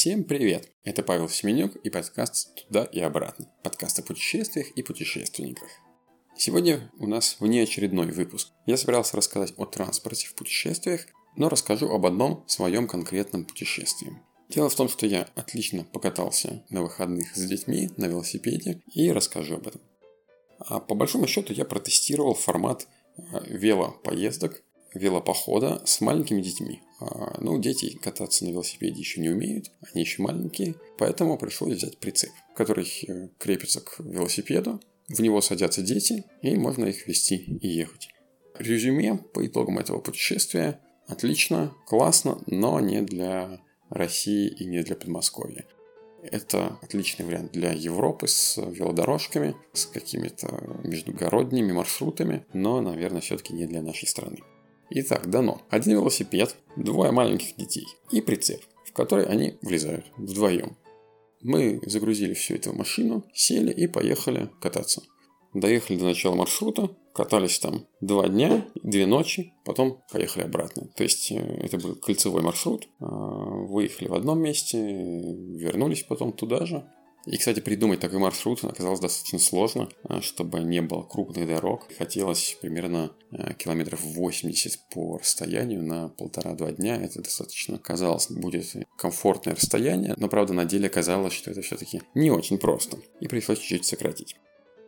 [0.00, 0.72] Всем привет!
[0.82, 3.52] Это Павел Семенюк и подкаст «Туда и обратно».
[3.62, 5.68] Подкаст о путешествиях и путешественниках.
[6.34, 8.48] Сегодня у нас внеочередной выпуск.
[8.64, 11.02] Я собирался рассказать о транспорте в путешествиях,
[11.36, 14.16] но расскажу об одном своем конкретном путешествии.
[14.48, 19.56] Дело в том, что я отлично покатался на выходных с детьми на велосипеде и расскажу
[19.56, 19.82] об этом.
[20.60, 22.88] А по большому счету я протестировал формат
[23.18, 24.62] э, велопоездок,
[24.94, 26.82] велопохода с маленькими детьми.
[27.00, 31.98] А, ну, дети кататься на велосипеде еще не умеют, они еще маленькие, поэтому пришлось взять
[31.98, 37.68] прицеп, который э, крепится к велосипеду, в него садятся дети, и можно их вести и
[37.68, 38.08] ехать.
[38.58, 45.66] Резюме по итогам этого путешествия отлично, классно, но не для России и не для Подмосковья.
[46.22, 53.66] Это отличный вариант для Европы с велодорожками, с какими-то междугородними маршрутами, но, наверное, все-таки не
[53.66, 54.38] для нашей страны.
[54.92, 55.62] Итак, дано.
[55.70, 60.76] Один велосипед, двое маленьких детей и прицеп, в который они влезают вдвоем.
[61.42, 65.02] Мы загрузили все это в машину, сели и поехали кататься.
[65.54, 70.88] Доехали до начала маршрута, катались там два дня, две ночи, потом поехали обратно.
[70.96, 72.88] То есть э, это был кольцевой маршрут.
[72.98, 76.84] А, выехали в одном месте, вернулись потом туда же.
[77.26, 81.86] И, кстати, придумать такой маршрут оказалось достаточно сложно, а, чтобы не было крупных дорог.
[81.98, 86.96] Хотелось примерно а, километров 80 по расстоянию на полтора-два дня.
[86.96, 92.30] Это достаточно, казалось, будет комфортное расстояние, но, правда, на деле оказалось, что это все-таки не
[92.30, 92.98] очень просто.
[93.20, 94.36] И пришлось чуть-чуть сократить.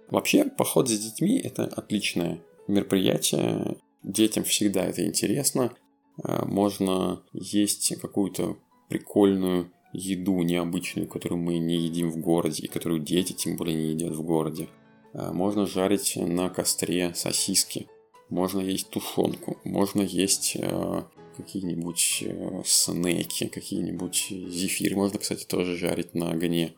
[0.09, 3.77] Вообще, поход с детьми– это отличное мероприятие.
[4.03, 5.75] Детям всегда это интересно.
[6.23, 8.57] А, можно есть какую-то
[8.89, 13.91] прикольную еду необычную, которую мы не едим в городе, и которую дети тем более не
[13.91, 14.69] едят в городе.
[15.13, 17.89] А, можно жарить на костре сосиски,
[18.29, 21.03] можно есть тушенку, можно есть э,
[21.37, 24.97] какие-нибудь э, снеки, какие-нибудь зефиры.
[24.97, 26.73] Можно, кстати, тоже жарить на огне.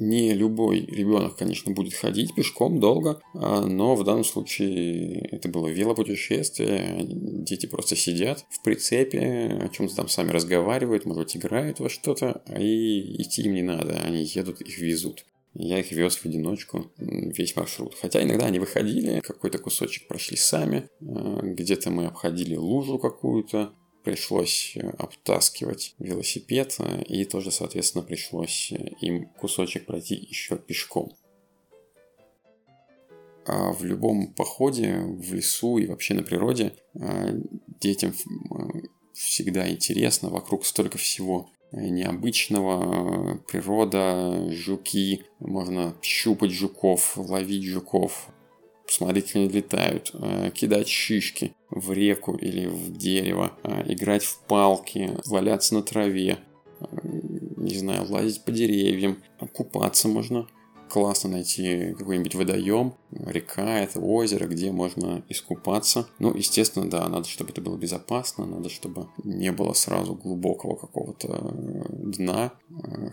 [0.00, 5.68] Не любой ребенок, конечно, будет ходить пешком долго, а, но в данном случае это было
[5.68, 7.04] велопутешествие.
[7.04, 12.42] Дети просто сидят в прицепе, о чем-то там сами разговаривают, может быть, играют во что-то,
[12.58, 15.26] и идти им не надо, они едут, их везут.
[15.52, 17.94] Я их вез в одиночку весь маршрут.
[18.00, 24.72] Хотя иногда они выходили, какой-то кусочек прошли сами, а, где-то мы обходили лужу какую-то, пришлось
[24.76, 31.12] э, обтаскивать велосипед, э, и тоже, соответственно, пришлось э, им кусочек пройти еще пешком.
[33.46, 36.74] А в любом походе в лесу и вообще на природе
[37.80, 38.14] детям
[39.12, 48.28] всегда интересно, вокруг столько всего необычного, природа, жуки, можно щупать жуков, ловить жуков,
[49.00, 54.40] посмотреть, как они летают, э, кидать шишки в реку или в дерево, э, играть в
[54.40, 56.38] палки, валяться на траве,
[56.80, 56.84] э,
[57.56, 59.16] не знаю, лазить по деревьям,
[59.54, 60.46] купаться можно.
[60.90, 66.08] Классно найти какой-нибудь водоем, река, это озеро, где можно искупаться.
[66.18, 71.54] Ну, естественно, да, надо, чтобы это было безопасно, надо, чтобы не было сразу глубокого какого-то
[71.90, 72.52] дна.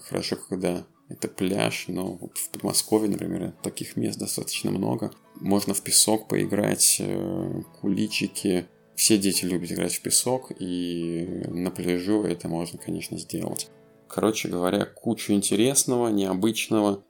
[0.10, 5.12] Хорошо, когда это пляж, но в Подмосковье, например, таких мест достаточно много.
[5.36, 8.66] Можно в песок поиграть, э, куличики.
[8.96, 13.70] Все дети любят играть в песок, и на пляжу это можно, конечно, сделать.
[14.08, 17.04] Короче говоря, кучу интересного, необычного.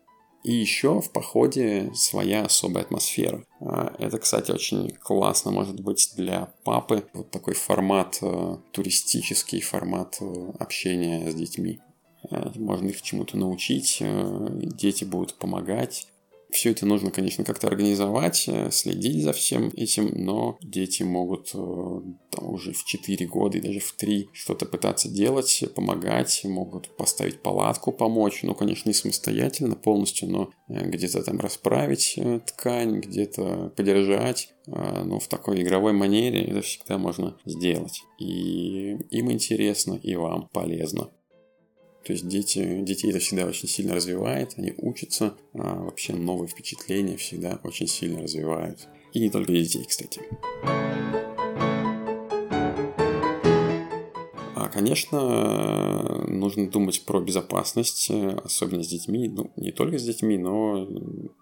[0.43, 3.43] И еще в походе своя особая атмосфера.
[3.59, 7.03] А, это, кстати, очень классно может быть для папы.
[7.13, 11.79] Вот такой формат, э, туристический формат э, общения с детьми.
[12.29, 16.07] Э, можно их чему-то научить, э, дети будут помогать.
[16.49, 22.53] Все это нужно, конечно, как-то организовать, э, следить за всем этим, но дети могут там,
[22.53, 27.91] уже в 4 года и даже в 3 что-то пытаться делать, помогать, могут поставить палатку,
[27.91, 35.27] помочь, ну, конечно, не самостоятельно полностью, но где-то там расправить ткань, где-то подержать, но в
[35.27, 38.03] такой игровой манере это всегда можно сделать.
[38.19, 41.09] И им интересно, и вам полезно.
[42.07, 47.17] То есть дети, детей это всегда очень сильно развивает, они учатся, а вообще новые впечатления
[47.17, 48.87] всегда очень сильно развивают.
[49.11, 50.21] И не только детей, кстати.
[54.55, 59.27] А, конечно, нужно думать про безопасность, особенно с детьми.
[59.27, 60.87] Ну, не только с детьми, но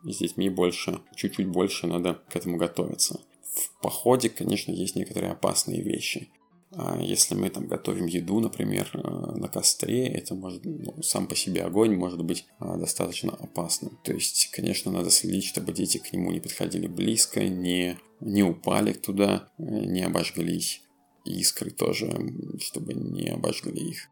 [0.04, 3.20] с детьми больше, чуть-чуть больше надо к этому готовиться.
[3.44, 6.30] В походе, конечно, есть некоторые опасные вещи.
[6.78, 11.36] А если мы там готовим еду, например, э, на костре, это может, ну, сам по
[11.36, 13.98] себе огонь может быть а, достаточно опасным.
[14.04, 18.92] То есть, конечно, надо следить, чтобы дети к нему не подходили близко, не, не упали
[18.92, 20.82] туда, э, не обожглись.
[21.24, 22.12] Искры тоже,
[22.60, 24.10] чтобы не обожгли их.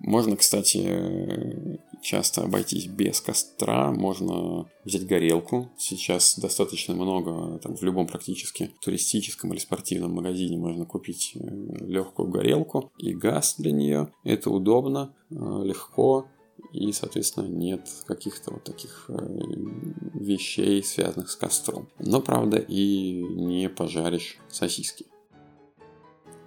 [0.00, 5.70] Можно, кстати, часто обойтись без костра, можно взять горелку.
[5.76, 11.38] Сейчас достаточно много, там, в любом практически туристическом или спортивном магазине можно купить э,
[11.84, 14.12] легкую горелку и газ для нее.
[14.24, 16.28] Это удобно, э, легко,
[16.72, 19.14] и, соответственно, нет каких-то вот таких э,
[20.14, 21.88] вещей, связанных с костром.
[21.98, 25.06] Но, правда, и не пожаришь сосиски.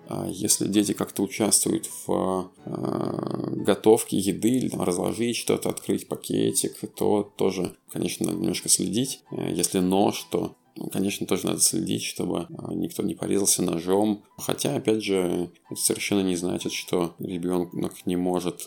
[0.07, 6.77] А если дети как-то участвуют в э, готовке еды или там, разложить что-то, открыть пакетик,
[6.95, 9.23] то тоже, конечно, надо немножко следить.
[9.31, 14.23] Э, если нож, то ну, конечно, тоже надо следить, чтобы э, никто не порезался ножом.
[14.37, 18.65] Хотя, опять же, это совершенно не значит, что ребенок не может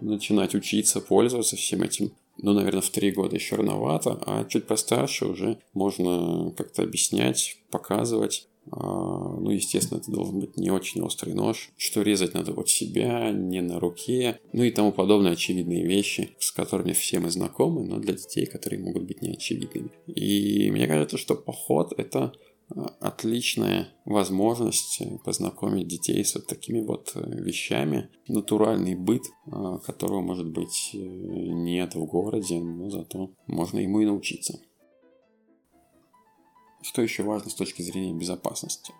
[0.00, 2.12] начинать учиться пользоваться всем этим.
[2.40, 8.46] Ну, наверное, в три года еще рановато, а чуть постарше уже можно как-то объяснять, показывать,
[8.57, 13.30] а, ну, естественно, это должен быть не очень острый нож, что резать надо от себя,
[13.30, 17.98] не на руке, ну и тому подобные очевидные вещи, с которыми все мы знакомы, но
[17.98, 19.90] для детей, которые могут быть неочевидными.
[20.06, 22.32] И мне кажется, что поход– это
[22.70, 28.10] а, отличная возможность познакомить детей с вот такими вот э, вещами.
[28.26, 34.06] Натуральный быт, а, которого, может быть, э, нет в городе, но зато можно ему и
[34.06, 34.60] научиться.
[36.82, 38.92] Что еще важно с точки зрения безопасности?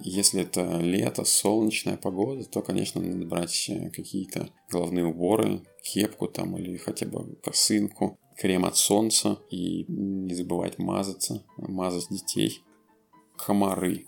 [0.00, 6.56] Если это лето, солнечная погода, то, конечно, надо брать э, какие-то головные уборы, кепку там
[6.56, 12.64] или хотя бы косынку, крем от солнца и не забывать мазаться, мазать детей.
[13.36, 14.06] Комары.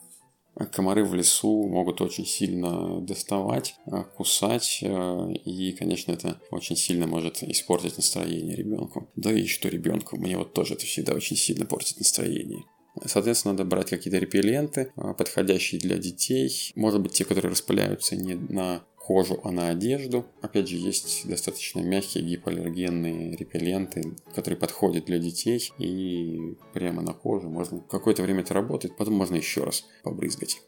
[0.72, 7.06] Комары в лесу могут очень сильно доставать, э, кусать, э, и, конечно, это очень сильно
[7.06, 9.08] может испортить настроение ребенку.
[9.14, 12.64] Да и что ребенку, мне вот тоже это всегда очень сильно портит настроение.
[13.04, 16.72] Соответственно, надо брать какие-то репелленты, а, подходящие для детей.
[16.74, 20.26] Может быть, те, которые распыляются не на кожу, а на одежду.
[20.42, 25.72] Опять же, есть достаточно мягкие гипоаллергенные репелленты, которые подходят для детей.
[25.78, 30.60] И прямо на кожу можно какое-то время это работает, потом можно еще раз побрызгать.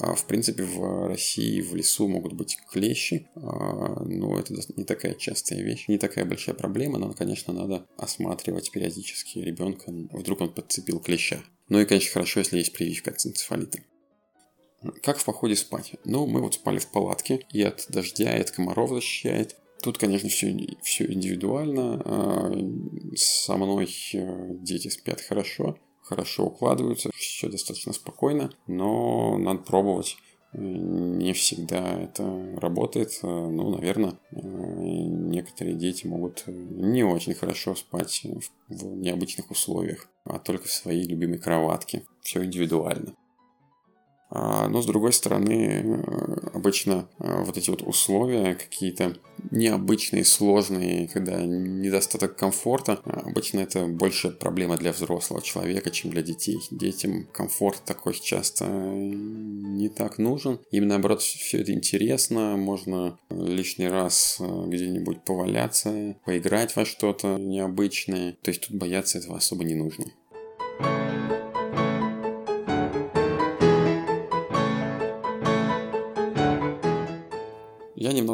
[0.00, 5.14] А, в принципе, в России в лесу могут быть клещи, а, но это не такая
[5.14, 11.00] частая вещь, не такая большая проблема, но, конечно, надо осматривать периодически ребенка, вдруг он подцепил
[11.00, 11.42] клеща.
[11.68, 13.80] Ну и, конечно, хорошо, если есть прививка от энцефалита.
[15.02, 15.94] Как в походе спать?
[16.04, 19.56] Ну, мы вот спали в палатке, и от дождя, и от комаров защищает.
[19.82, 22.02] Тут, конечно, все, все индивидуально.
[22.04, 22.52] А,
[23.16, 25.78] со мной э, дети спят хорошо
[26.08, 30.16] хорошо укладываются, все достаточно спокойно, но надо пробовать.
[30.54, 33.18] Не всегда это работает.
[33.22, 38.24] Ну, наверное, некоторые дети могут не очень хорошо спать
[38.68, 42.06] в необычных условиях, а только в своей любимой кроватке.
[42.22, 43.14] Все индивидуально.
[44.30, 49.16] А, но с другой стороны, э, обычно э, вот эти вот условия какие-то
[49.50, 56.20] необычные, сложные, когда недостаток комфорта, а, обычно это больше проблема для взрослого человека, чем для
[56.20, 56.58] детей.
[56.70, 60.58] Детям комфорт такой часто не так нужен.
[60.72, 68.36] Им наоборот все это интересно, можно лишний раз э, где-нибудь поваляться, поиграть во что-то необычное.
[68.42, 70.04] То есть тут бояться этого особо не нужно.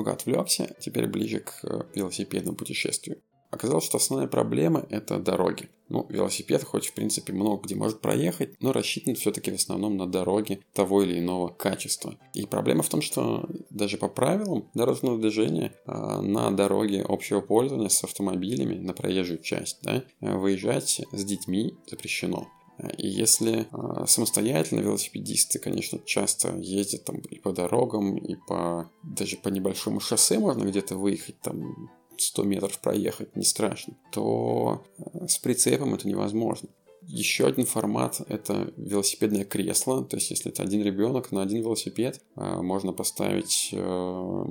[0.04, 3.18] Немного отвлекся, теперь ближе к э, велосипедному путешествию.
[3.50, 5.68] Оказалось, что основная проблема– это дороги.
[5.88, 10.06] Ну, велосипед хоть, в принципе, много где может проехать, но рассчитан все-таки в основном на
[10.06, 12.16] дороги того или иного качества.
[12.32, 17.88] И проблема в том, что даже по правилам дорожного движения э, на дороге общего пользования
[17.88, 22.48] с автомобилями на проезжую часть да, выезжать с детьми запрещено.
[22.98, 29.36] И если э, самостоятельно велосипедисты, конечно, часто ездят там и по дорогам, и по даже
[29.36, 35.38] по небольшому шоссе можно где-то выехать там 100 метров проехать, не страшно, то э, с
[35.38, 36.68] прицепом это невозможно.
[37.06, 40.04] Еще один формат– это велосипедное кресло.
[40.04, 44.44] То есть, если это один ребенок на один велосипед, э, можно поставить э,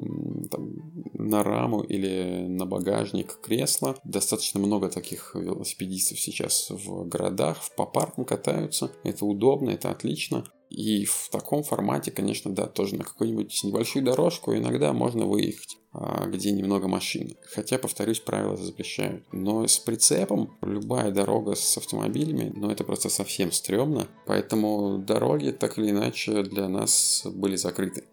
[0.52, 0.74] там,
[1.14, 3.96] на раму или на багажник кресло.
[4.04, 8.92] Достаточно много таких велосипедистов сейчас в городах, по паркам катаются.
[9.04, 10.46] Это удобно, это отлично.
[10.74, 15.78] И в таком формате, конечно, да, тоже на какую-нибудь небольшую дорожку иногда можно выехать.
[15.96, 17.38] А, где немного машин.
[17.54, 19.24] Хотя, повторюсь, правила запрещают.
[19.32, 24.08] Но с прицепом любая дорога с автомобилями, ну это просто совсем стрёмно.
[24.26, 28.06] Поэтому дороги так или иначе для нас были закрыты.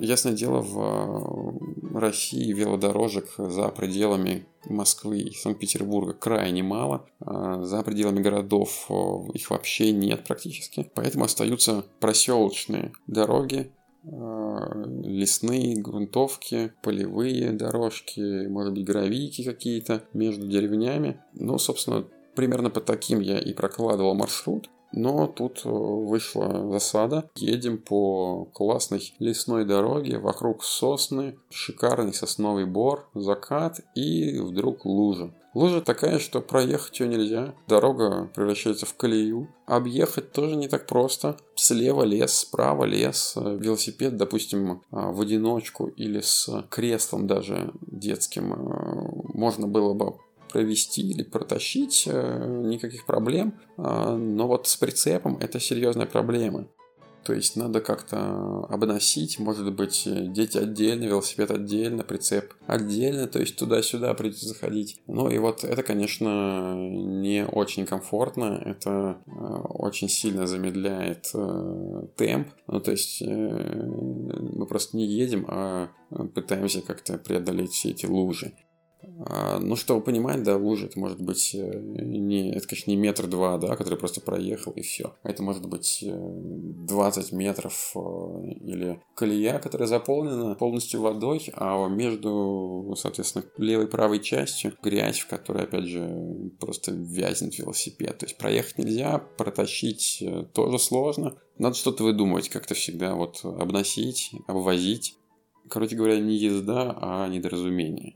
[0.00, 7.06] Ясное дело, в России велодорожек за пределами Москвы и Санкт-Петербурга крайне мало.
[7.20, 8.90] А за пределами городов
[9.32, 10.90] их вообще нет практически.
[10.94, 21.20] Поэтому остаются проселочные дороги, лесные грунтовки, полевые дорожки, может быть, гравийки какие-то между деревнями.
[21.34, 24.68] Ну, собственно, примерно по таким я и прокладывал маршрут.
[24.92, 27.28] Но тут э, вышла засада.
[27.36, 35.32] Едем по классной лесной дороге, вокруг сосны, шикарный сосновый бор, закат и вдруг лужа.
[35.56, 37.54] Лужа такая, что проехать ее нельзя.
[37.66, 39.48] Дорога превращается в колею.
[39.64, 41.38] Объехать тоже не так просто.
[41.54, 43.32] Слева лес, справа лес.
[43.36, 50.18] Велосипед, допустим, а, в одиночку или с креслом даже детским э, можно было бы
[50.56, 53.52] провести или протащить, э, никаких проблем.
[53.76, 56.66] А, но вот с прицепом это серьезная проблема.
[57.24, 63.56] То есть надо как-то обносить, может быть, дети отдельно, велосипед отдельно, прицеп отдельно, то есть
[63.56, 65.00] туда-сюда придется заходить.
[65.08, 72.48] Ну и вот это, конечно, не очень комфортно, это э, очень сильно замедляет э, темп.
[72.68, 75.88] Ну то есть э, мы просто не едем, а
[76.32, 78.52] пытаемся как-то преодолеть все эти лужи.
[79.28, 83.26] А, ну, чтобы понимать, да, лужа, это может быть э, не, это, конечно, не метр
[83.26, 85.14] два, да, который просто проехал и все.
[85.22, 87.98] Это может быть 20 э, метров э,
[88.60, 95.28] или колея, которая заполнена полностью водой, а между, соответственно, левой и правой частью грязь, в
[95.28, 98.18] которой, опять же, просто вязнет велосипед.
[98.18, 100.22] То есть проехать нельзя, протащить
[100.52, 101.36] тоже сложно.
[101.58, 105.16] Надо что-то выдумывать как-то всегда, вот обносить, обвозить.
[105.68, 108.14] Короче говоря, не езда, а недоразумение.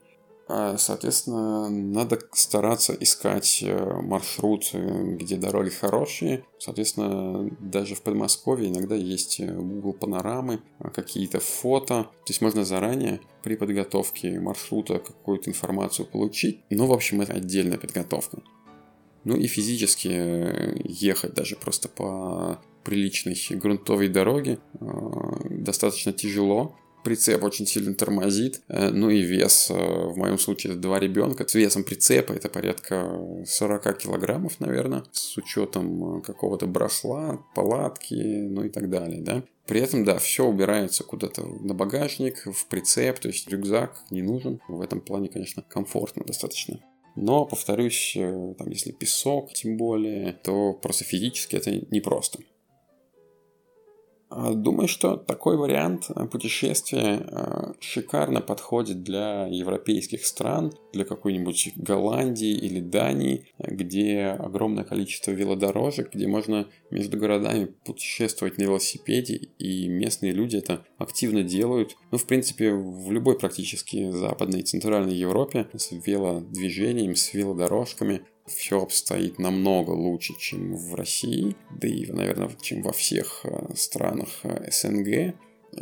[0.52, 6.44] А, соответственно, надо стараться искать э, маршрут, э, где дороги хорошие.
[6.58, 10.60] Соответственно, даже в Подмосковье иногда есть э, Google панорамы,
[10.92, 12.08] какие-то фото.
[12.24, 16.64] То есть можно заранее при подготовке маршрута какую-то информацию получить.
[16.68, 18.42] Но, в общем, это отдельная подготовка.
[19.22, 20.08] Ну и физически
[20.84, 24.58] ехать даже просто по приличной грунтовой дороге
[25.44, 28.62] достаточно тяжело прицеп очень сильно тормозит.
[28.68, 31.46] Э, ну и вес, э, в моем случае, два ребенка.
[31.46, 38.64] С весом прицепа это порядка 40 килограммов, наверное, с учетом э, какого-то брахла, палатки, ну
[38.64, 39.42] и так далее, да.
[39.66, 44.60] При этом, да, все убирается куда-то на багажник, в прицеп, то есть рюкзак не нужен.
[44.68, 46.80] В этом плане, конечно, комфортно достаточно.
[47.16, 52.40] Но, повторюсь, там, если песок, тем более, то просто физически это непросто.
[54.30, 61.72] А, думаю, что такой вариант э, путешествия э, шикарно подходит для европейских стран, для какой-нибудь
[61.74, 69.88] Голландии или Дании, где огромное количество велодорожек, где можно между городами путешествовать на велосипеде, и
[69.88, 71.96] местные люди это активно делают.
[72.12, 78.82] Ну, в принципе, в любой практически западной и центральной Европе с велодвижением, с велодорожками все
[78.82, 84.70] обстоит намного лучше, чем в России, да и, наверное, чем во всех э, странах э,
[84.70, 85.34] СНГ.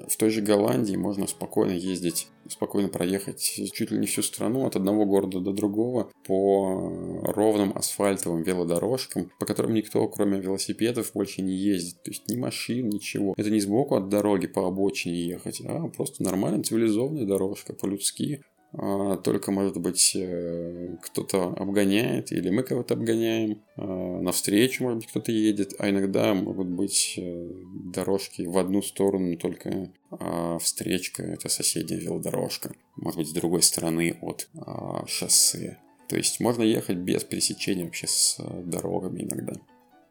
[0.06, 3.40] В той же Голландии можно спокойно ездить, спокойно проехать
[3.72, 9.30] чуть ли не всю страну от одного города до другого по э, ровным асфальтовым велодорожкам,
[9.38, 12.02] по которым никто, кроме велосипедов, больше не ездит.
[12.02, 13.34] То есть ни машин, ничего.
[13.36, 18.42] Это не сбоку от дороги по обочине ехать, а просто нормальная цивилизованная дорожка по-людски.
[18.72, 25.06] А, только, может быть, э, кто-то обгоняет, или мы кого-то обгоняем, а, навстречу, может быть,
[25.08, 27.50] кто-то едет, а иногда могут быть э,
[27.92, 34.18] дорожки в одну сторону, только а встречка– это соседняя велодорожка, может быть, с другой стороны
[34.20, 34.48] от
[35.06, 35.78] шоссе.
[36.08, 39.54] То есть можно ехать без пересечения вообще с э, дорогами иногда.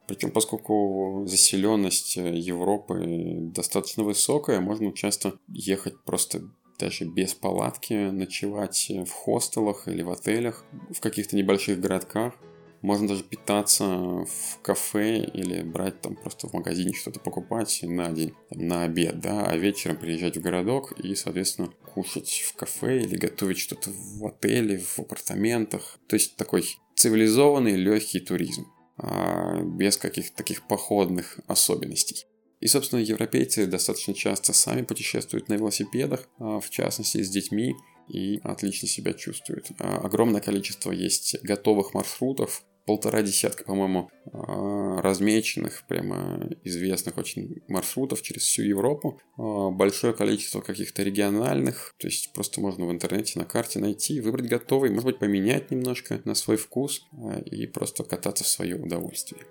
[0.07, 6.43] Причем, поскольку заселенность Европы достаточно высокая, можно часто ехать просто
[6.77, 12.33] даже без палатки ночевать в хостелах или в отелях, в каких-то небольших городках.
[12.81, 18.33] Можно даже питаться в кафе или брать там просто в магазине что-то покупать на день,
[18.51, 23.57] на обед, да, а вечером приезжать в городок и, соответственно, кушать в кафе или готовить
[23.57, 25.97] что-то в отеле, в апартаментах.
[26.07, 26.65] То есть такой
[26.95, 28.67] цивилизованный легкий туризм
[28.97, 32.25] а без каких-то таких походных особенностей.
[32.59, 37.75] И, собственно, европейцы достаточно часто сами путешествуют на велосипедах, а, в частности с детьми,
[38.07, 39.67] и отлично себя чувствуют.
[39.79, 48.21] А, огромное количество есть готовых маршрутов, полтора десятка, по-моему, а, размеченных, прямо известных очень маршрутов
[48.21, 49.19] через всю Европу.
[49.35, 54.89] Большое количество каких-то региональных, то есть просто можно в интернете на карте найти, выбрать готовый,
[54.89, 57.05] может быть, поменять немножко на свой вкус
[57.45, 59.43] и просто кататься в свое удовольствие.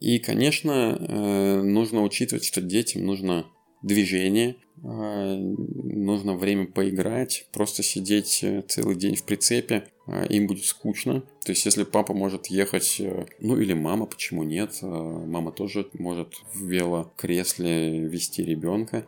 [0.00, 3.46] И, конечно, э, нужно учитывать, что детям нужно
[3.82, 9.88] движение, э, нужно время поиграть, просто сидеть э, целый день в прицепе,
[10.28, 11.22] им будет скучно.
[11.44, 13.02] То есть, если папа может ехать,
[13.40, 19.04] ну или мама, почему нет, мама тоже может в велокресле вести ребенка,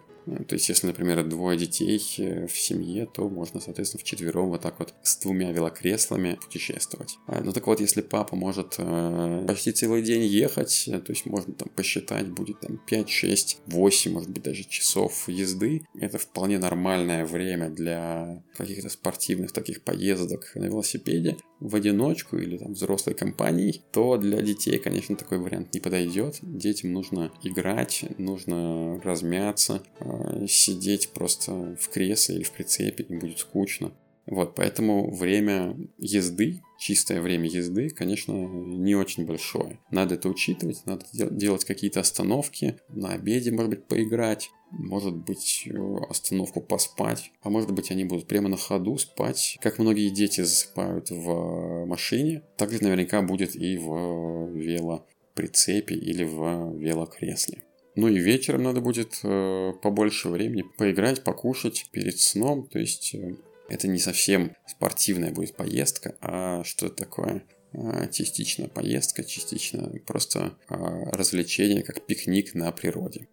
[0.49, 4.63] То есть, если, например, двое детей э, в семье, то можно, соответственно, в четвером вот
[4.63, 7.17] так вот с двумя велокреслами путешествовать.
[7.27, 11.55] А, ну так вот, если папа может э, почти целый день ехать, то есть можно
[11.55, 17.25] там посчитать, будет там 5, 6, 8, может быть, даже часов езды, это вполне нормальное
[17.25, 24.17] время для каких-то спортивных таких поездок на велосипеде в одиночку или там взрослой компанией, то
[24.17, 26.39] для детей, конечно, такой вариант не подойдет.
[26.43, 30.05] Детям нужно играть, нужно размяться, э,
[30.49, 33.93] сидеть просто в кресле или в прицепе, им будет скучно.
[34.31, 39.81] Вот, поэтому время езды, чистое время езды, конечно, не очень большое.
[39.91, 45.67] Надо это учитывать, надо делать какие-то остановки, на обеде, может быть, поиграть, может быть,
[46.11, 51.11] остановку поспать, а может быть, они будут прямо на ходу спать, как многие дети засыпают
[51.11, 57.63] в машине, так же наверняка будет и в велоприцепе или в велокресле.
[57.99, 63.35] Ну и вечером надо будет э, побольше времени поиграть, покушать перед сном, то есть э,
[63.69, 70.75] это не совсем спортивная будет поездка, а что-то такое э, частично поездка, частично просто э,
[71.11, 73.26] развлечение, как пикник на природе.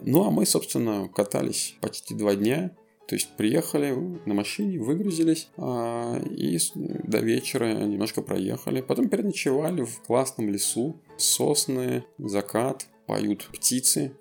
[0.00, 2.74] Ну, а мы, собственно, катались почти два дня.
[3.06, 3.90] То есть приехали
[4.26, 8.80] на машине, выгрузились а, и до вечера немножко проехали.
[8.80, 11.00] Потом переночевали в классном лесу.
[11.18, 14.12] Сосны, закат, поют птицы.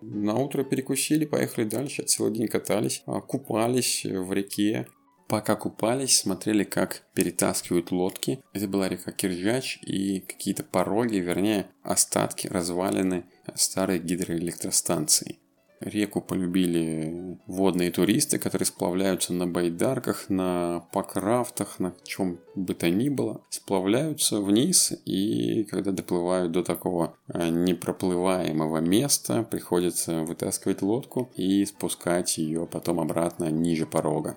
[0.00, 4.86] На утро перекусили, поехали дальше, целый день катались, а, купались в реке.
[5.28, 8.42] Пока купались, смотрели, как перетаскивают лодки.
[8.52, 15.39] Это была река Киржач и какие-то пороги, вернее, остатки, развалины старой гидроэлектростанции.
[15.80, 23.08] Реку полюбили водные туристы, которые сплавляются на байдарках, на покрафтах, на чем бы то ни
[23.08, 23.40] было.
[23.48, 32.36] Сплавляются вниз и когда доплывают до такого э, непроплываемого места, приходится вытаскивать лодку и спускать
[32.36, 34.36] ее потом обратно ниже порога.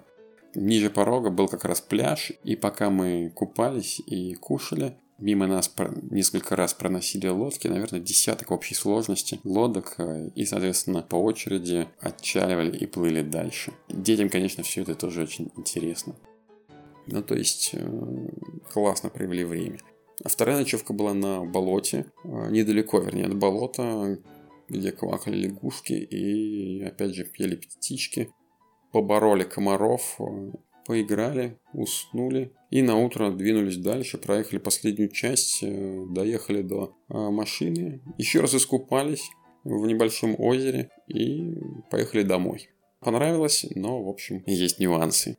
[0.56, 5.73] Ниже порога был как раз пляж, и пока мы купались и кушали, мимо нас
[6.10, 12.78] несколько раз проносили лодки, наверное, десяток общей сложности лодок, э, и, соответственно, по очереди отчаливали
[12.78, 13.73] и плыли дальше.
[13.89, 16.15] Детям, конечно, все это тоже очень интересно.
[17.08, 18.28] Ну, то есть, э,
[18.71, 19.80] классно провели время.
[20.23, 24.19] А вторая ночевка была на болоте, э, недалеко, вернее, от болота,
[24.69, 28.30] где квакали лягушки и, опять же, пели птички
[28.91, 30.19] побороли комаров,
[30.86, 38.02] поиграли, уснули и на утро двинулись дальше, проехали последнюю часть, э, доехали до э, машины,
[38.17, 39.30] еще раз искупались
[39.63, 41.56] в небольшом озере и
[41.89, 42.69] поехали домой.
[43.00, 45.38] Понравилось, но, в общем, есть нюансы.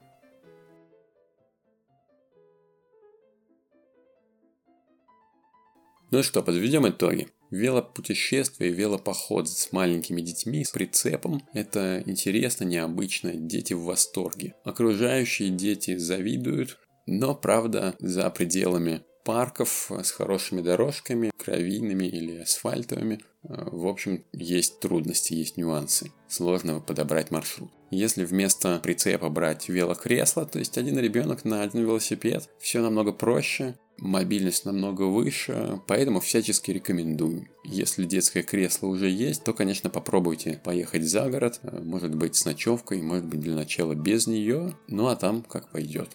[6.10, 7.28] Ну что, подведем итоги.
[7.54, 14.56] Велопутешествие, велопоход с маленькими детьми, с прицепом– это интересно, необычно, дети в восторге.
[14.64, 23.68] Окружающие дети завидуют, но, правда, за пределами парков с хорошими дорожками, кровийными или асфальтовыми, э,
[23.70, 26.10] в общем, есть трудности, есть нюансы.
[26.26, 27.70] Сложно подобрать маршрут.
[27.92, 33.76] Если вместо прицепа брать велокресло, то есть один ребенок на один велосипед, все намного проще,
[33.98, 37.48] мобильность намного выше, поэтому всячески рекомендую.
[37.64, 42.44] Если детское кресло уже есть, то, конечно, попробуйте поехать за город, э, может быть с
[42.44, 46.10] ночевкой, может быть для начала без нее, ну а там как пойдет.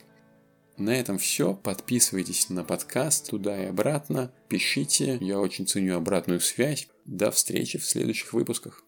[0.77, 1.53] На этом все.
[1.53, 4.31] Подписывайтесь на подкаст туда и обратно.
[4.47, 5.17] Пишите.
[5.19, 6.87] Я очень ценю обратную связь.
[7.03, 8.85] До встречи в следующих выпусках.